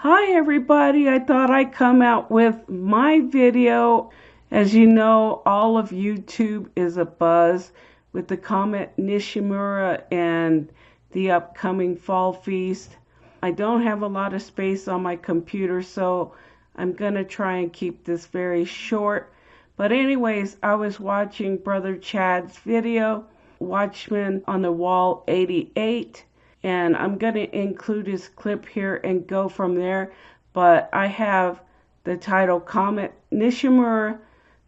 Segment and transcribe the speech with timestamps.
[0.00, 4.10] Hi everybody, I thought I'd come out with my video.
[4.50, 7.72] As you know, all of YouTube is a buzz
[8.12, 10.70] with the Comet Nishimura and
[11.12, 12.94] the upcoming Fall Feast.
[13.42, 16.34] I don't have a lot of space on my computer, so
[16.76, 19.32] I'm going to try and keep this very short.
[19.78, 23.24] But anyways, I was watching Brother Chad's video,
[23.60, 26.22] Watchman on the Wall 88,
[26.66, 30.12] and I'm going to include his clip here and go from there.
[30.52, 31.60] But I have
[32.02, 34.18] the title Comet Nishimura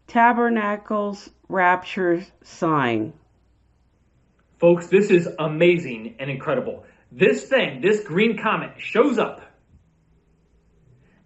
[0.07, 3.11] Tabernacles Rapture Sign.
[4.59, 6.85] Folks, this is amazing and incredible.
[7.11, 9.41] This thing, this green comet, shows up.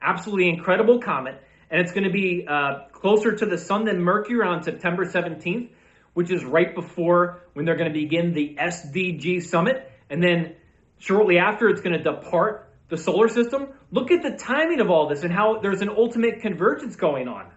[0.01, 1.39] Absolutely incredible comet.
[1.69, 5.69] And it's going to be uh, closer to the sun than Mercury on September 17th,
[6.15, 9.91] which is right before when they're going to begin the SDG summit.
[10.09, 10.55] And then
[11.03, 13.67] shortly after, it's going to depart the solar system.
[13.91, 17.47] Look at the timing of all this and how there's an ultimate convergence going on.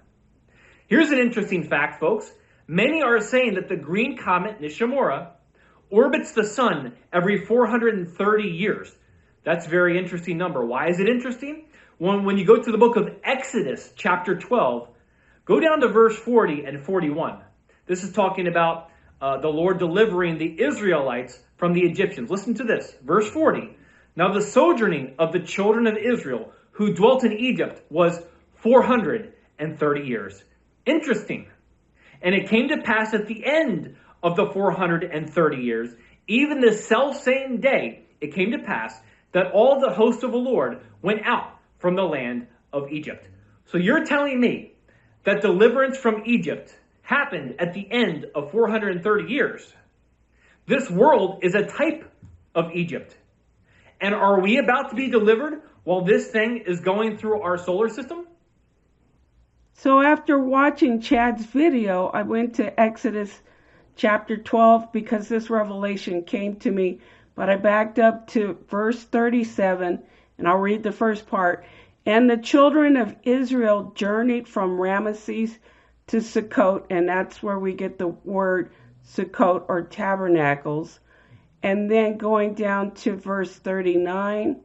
[0.88, 2.30] Here's an interesting fact, folks.
[2.66, 5.28] Many are saying that the green comet Nishimura
[5.91, 8.92] orbits the sun every 430 years.
[9.44, 10.64] That's a very interesting number.
[10.64, 11.66] Why is it interesting?
[11.98, 14.88] When, when you go to the book of Exodus, chapter 12,
[15.44, 17.38] go down to verse 40 and 41.
[17.86, 22.30] This is talking about uh, the Lord delivering the Israelites from the Egyptians.
[22.30, 23.76] Listen to this, verse 40.
[24.14, 28.20] Now the sojourning of the children of Israel who dwelt in Egypt was
[28.56, 30.42] 430 years.
[30.84, 31.48] Interesting.
[32.22, 35.90] And it came to pass at the end of the 430 years,
[36.26, 38.98] even the self same day, it came to pass
[39.32, 43.28] that all the host of the Lord went out from the land of Egypt.
[43.66, 44.72] So you're telling me
[45.24, 49.72] that deliverance from Egypt happened at the end of 430 years.
[50.67, 52.11] This world is a type
[52.55, 53.17] of Egypt.
[54.00, 57.89] And are we about to be delivered while this thing is going through our solar
[57.89, 58.27] system?
[59.75, 63.41] So after watching Chad's video, I went to Exodus
[63.94, 67.00] chapter 12 because this revelation came to me,
[67.34, 70.03] but I backed up to verse 37
[70.38, 71.65] and I'll read the first part.
[72.05, 75.56] And the children of Israel journeyed from Ramesses
[76.09, 78.71] to Sukkot, and that's where we get the word
[79.06, 81.00] Sukkot or tabernacles.
[81.62, 84.61] And then going down to verse 39,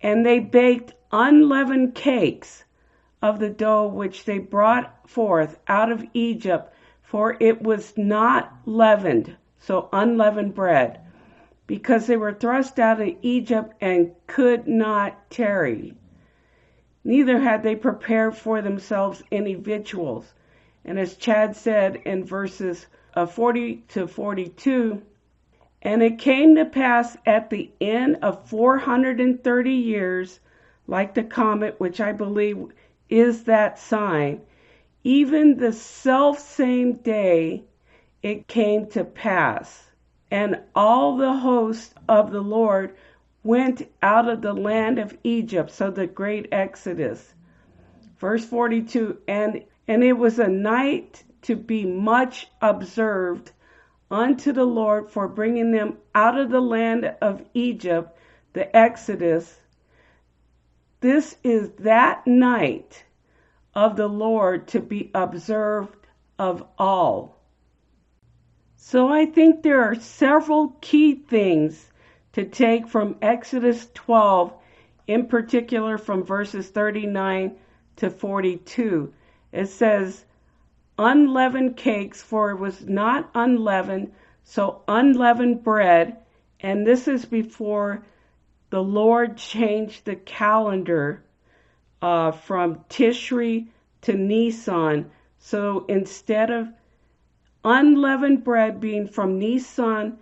[0.00, 2.64] and they baked unleavened cakes
[3.20, 6.72] of the dough which they brought forth out of Egypt
[7.08, 11.00] for it was not leavened, so unleavened bread,
[11.66, 15.94] because they were thrust out of Egypt and could not tarry.
[17.02, 20.34] Neither had they prepared for themselves any victuals.
[20.84, 25.02] And as Chad said in verses uh, 40 to 42,
[25.82, 30.40] and it came to pass at the end of 430 years,
[30.86, 32.66] like the comet, which I believe
[33.08, 34.40] is that sign,
[35.04, 37.64] even the self same day
[38.22, 39.90] it came to pass,
[40.30, 42.94] and all the host of the Lord
[43.44, 47.34] went out of the land of Egypt, so the great Exodus.
[48.18, 53.52] Verse 42 and and it was a night to be much observed
[54.10, 58.18] unto the Lord for bringing them out of the land of Egypt,
[58.52, 59.58] the Exodus.
[61.00, 63.04] This is that night
[63.74, 66.06] of the Lord to be observed
[66.38, 67.36] of all.
[68.76, 71.92] So I think there are several key things
[72.32, 74.52] to take from Exodus 12,
[75.06, 77.56] in particular from verses 39
[77.96, 79.12] to 42.
[79.52, 80.24] It says,
[80.98, 84.12] unleavened cakes, for it was not unleavened,
[84.44, 86.16] so unleavened bread.
[86.60, 88.02] And this is before
[88.70, 91.22] the Lord changed the calendar
[92.02, 93.68] uh, from Tishri
[94.02, 95.10] to Nisan.
[95.38, 96.68] So instead of
[97.64, 100.18] unleavened bread being from Nisan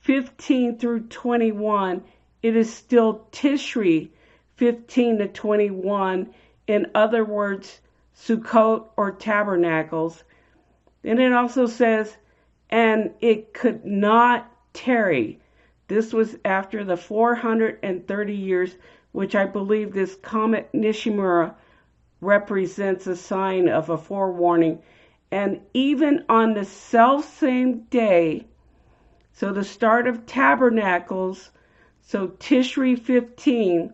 [0.00, 2.02] 15 through 21,
[2.42, 4.10] it is still Tishri
[4.56, 6.34] 15 to 21.
[6.66, 7.80] In other words,
[8.16, 10.24] Sukkot or tabernacles.
[11.04, 12.16] And it also says,
[12.70, 15.40] and it could not tarry.
[15.88, 18.74] This was after the 430 years
[19.12, 21.54] which I believe this comet Nishimura
[22.20, 24.82] represents a sign of a forewarning.
[25.30, 28.46] And even on the self same day,
[29.32, 31.50] so the start of tabernacles,
[32.02, 33.92] so Tishri 15,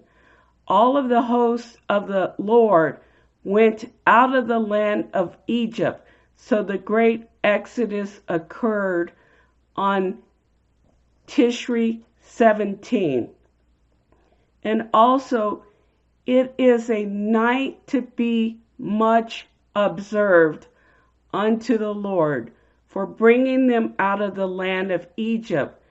[0.67, 2.99] all of the hosts of the Lord
[3.44, 6.06] went out of the land of Egypt.
[6.37, 9.12] So the great exodus occurred
[9.77, 10.19] on
[11.27, 13.31] Tishri 17.
[14.65, 15.65] And also
[16.27, 20.67] It is a night to be much observed
[21.33, 22.53] unto the Lord
[22.87, 25.83] for bringing them out of the land of Egypt.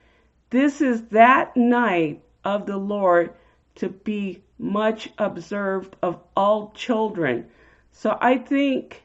[0.50, 3.34] This is that night of the Lord
[3.76, 7.44] to be much observed of all children.
[7.90, 9.02] So I think,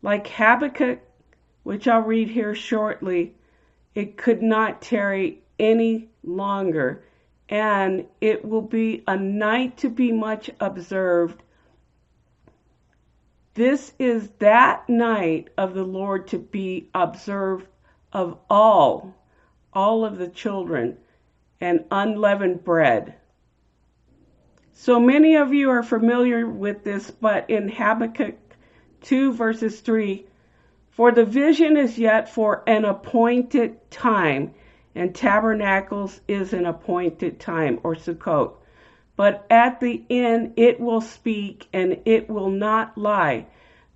[0.00, 1.00] like Habakkuk,
[1.62, 3.34] which I'll read here shortly,
[3.94, 7.04] it could not tarry any longer,
[7.50, 11.42] and it will be a night to be much observed.
[13.52, 17.66] This is that night of the Lord to be observed
[18.10, 19.14] of all,
[19.74, 20.96] all of the children,
[21.60, 23.16] and unleavened bread.
[24.82, 28.38] So many of you are familiar with this, but in Habakkuk
[29.02, 30.24] 2, verses 3,
[30.88, 34.54] for the vision is yet for an appointed time,
[34.94, 38.54] and tabernacles is an appointed time, or Sukkot.
[39.16, 43.48] But at the end it will speak, and it will not lie.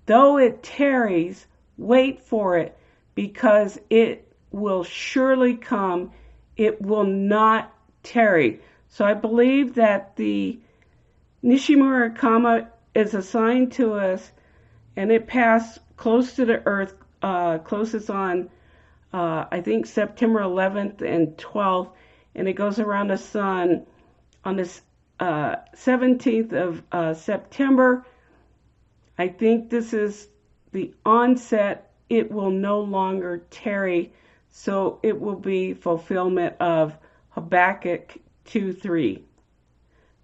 [0.05, 1.47] Though it tarries,
[1.79, 2.77] wait for it,
[3.15, 6.13] because it will surely come.
[6.59, 7.73] It will not
[8.03, 8.61] tarry.
[8.89, 10.61] So I believe that the
[11.45, 14.33] Nishimura Kama is assigned to us,
[14.97, 18.49] and it passed close to the Earth, uh, closest on,
[19.13, 21.91] uh, I think, September 11th and 12th,
[22.35, 23.85] and it goes around the sun
[24.43, 24.81] on the
[25.21, 28.07] uh, 17th of uh, September.
[29.19, 30.29] I think this is
[30.73, 31.93] the onset.
[32.09, 34.15] It will no longer tarry,
[34.49, 36.97] so it will be fulfillment of
[37.33, 39.23] Habakkuk 2 3.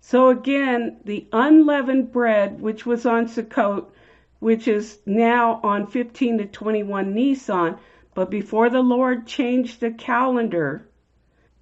[0.02, 3.91] So again, the unleavened bread, which was on Sukkot,
[4.38, 7.76] which is now on 15 to 21 Nisan,
[8.14, 10.88] but before the Lord changed the calendar,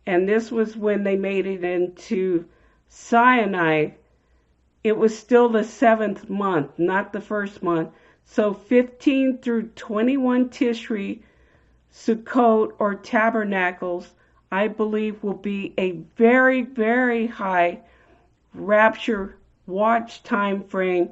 [0.07, 2.47] and this was when they made it into
[2.89, 3.91] Sinai,
[4.85, 7.91] it was still the seventh month, not the first month.
[8.25, 11.23] So 15 through 21 Tishri,
[11.93, 14.15] Sukkot or tabernacles,
[14.51, 17.81] I believe will be a very, very high
[18.59, 21.11] rapture watch time frame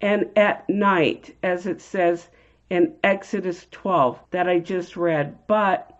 [0.00, 2.28] and at night, as it says
[2.70, 5.38] in Exodus 12 that I just read.
[5.46, 5.98] But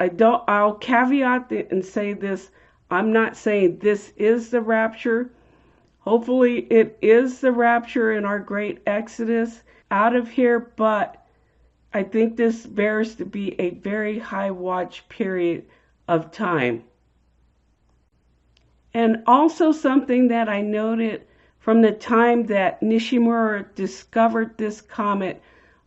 [0.00, 2.50] I don't, I'll caveat and say this
[2.90, 5.30] I'm not saying this is the rapture.
[6.00, 11.24] Hopefully, it is the rapture in our great Exodus out of here, but
[11.92, 15.64] I think this bears to be a very high watch period
[16.08, 16.84] of time.
[18.94, 21.26] And also something that I noted
[21.58, 25.42] from the time that Nishimura discovered this comet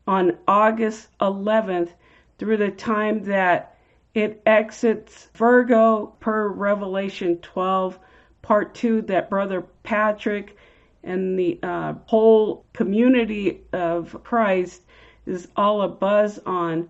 [0.06, 1.90] on August 11th
[2.38, 3.78] through the time that
[4.14, 8.00] it exits Virgo per Revelation 12,
[8.42, 10.58] part 2, that Brother Patrick
[11.04, 14.82] and the uh, whole community of Christ
[15.26, 16.90] is all a buzz on.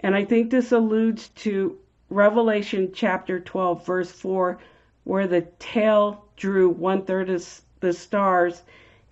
[0.00, 1.78] And I think this alludes to
[2.08, 4.58] Revelation chapter 12, verse 4,
[5.04, 8.62] where the tail drew one third of the stars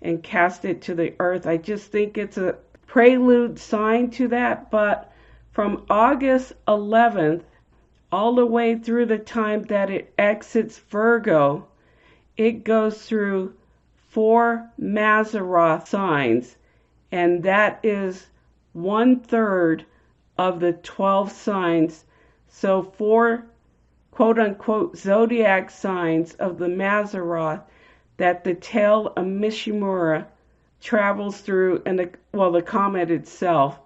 [0.01, 1.45] and cast it to the earth.
[1.45, 2.57] I just think it's a
[2.87, 4.71] prelude sign to that.
[4.71, 5.11] But
[5.51, 7.43] from August 11th
[8.11, 11.67] all the way through the time that it exits Virgo,
[12.35, 13.53] it goes through
[14.09, 16.57] four Mazzaroth signs,
[17.11, 18.27] and that is
[18.73, 19.85] one third
[20.37, 22.03] of the 12 signs.
[22.49, 23.45] So, four
[24.11, 27.63] quote unquote zodiac signs of the Mazzaroth
[28.17, 30.25] that the tail of Nishimura
[30.81, 33.79] travels through and the well the comet itself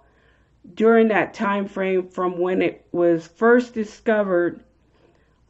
[0.74, 4.60] during that time frame from when it was first discovered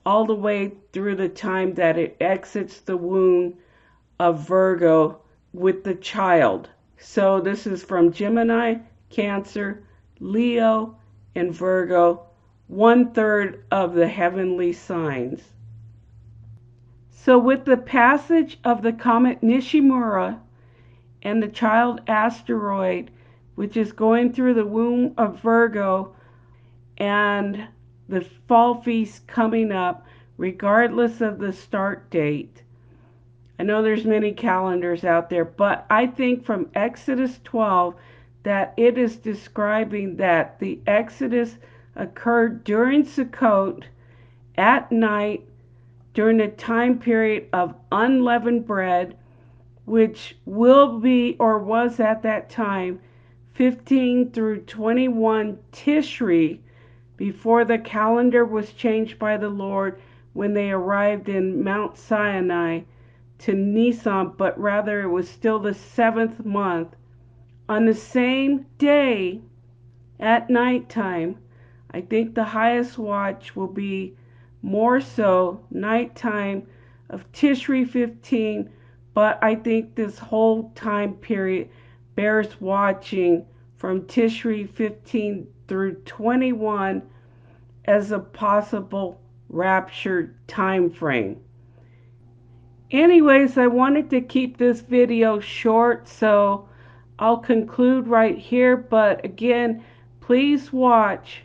[0.04, 3.54] all the way through the time that it exits the womb
[4.20, 5.20] of Virgo
[5.52, 6.68] with the child.
[6.98, 8.76] So this is from Gemini,
[9.10, 9.82] Cancer,
[10.20, 10.96] Leo,
[11.34, 12.26] and Virgo
[12.68, 15.52] one third of the heavenly signs.
[17.10, 20.38] So, with the passage of the comet Nishimura
[21.22, 23.10] and the child asteroid,
[23.54, 26.14] which is going through the womb of Virgo,
[26.98, 27.66] and
[28.08, 30.06] the fall feast coming up,
[30.36, 32.62] regardless of the start date.
[33.58, 37.94] I know there's many calendars out there, but I think from Exodus 12
[38.42, 41.56] that it is describing that the Exodus
[41.96, 43.84] occurred during Sukkot
[44.56, 45.48] at night
[46.12, 49.16] during the time period of unleavened bread,
[49.84, 53.00] which will be or was at that time
[53.54, 56.58] 15 through 21 Tishri
[57.16, 59.98] before the calendar was changed by the Lord
[60.32, 62.80] when they arrived in Mount Sinai
[63.38, 66.94] to Nisan, but rather it was still the seventh month.
[67.68, 69.40] On the same day
[70.20, 71.36] at nighttime,
[71.90, 74.16] I think the highest watch will be
[74.62, 76.66] more so nighttime
[77.10, 78.68] of Tishri 15,
[79.14, 81.70] but I think this whole time period
[82.16, 87.02] bears watching from Tishri 15 through 21
[87.84, 91.40] as a possible rapture time frame.
[92.90, 96.68] Anyways, I wanted to keep this video short, so
[97.18, 98.76] I'll conclude right here.
[98.76, 99.82] But again,
[100.20, 101.42] please watch.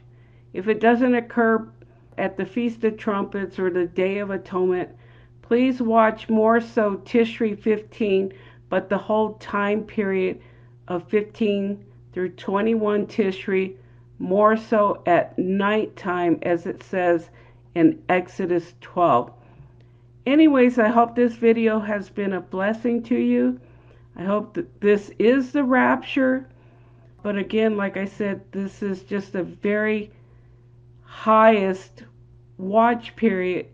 [0.54, 1.68] If it doesn't occur
[2.18, 4.90] at the Feast of Trumpets or the Day of Atonement,
[5.42, 8.34] please watch more so Tishri 15,
[8.70, 10.42] but the whole time period
[10.88, 13.76] of 15 through 21 Tishri,
[14.20, 17.30] more so at nighttime as it says
[17.76, 19.32] in Exodus 12.
[20.26, 23.60] Anyways, I hope this video has been a blessing to you.
[24.16, 26.46] I hope that this is the rapture.
[27.24, 30.12] But again, like I said, this is just a very
[31.12, 32.04] highest
[32.58, 33.68] watch period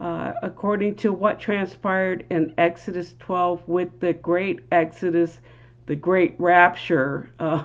[0.00, 5.38] uh, according to what transpired in Exodus 12 with the great Exodus,
[5.84, 7.64] the great rapture uh,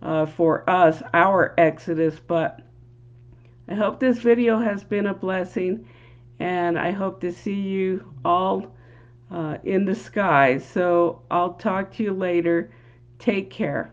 [0.00, 2.18] uh, for us, our Exodus.
[2.26, 2.60] But
[3.68, 5.86] I hope this video has been a blessing
[6.38, 8.74] and I hope to see you all
[9.30, 10.64] uh, in the skies.
[10.64, 12.72] So I'll talk to you later.
[13.18, 13.92] Take care.